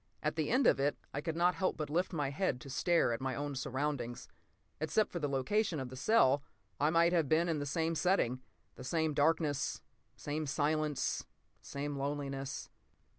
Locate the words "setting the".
7.93-8.83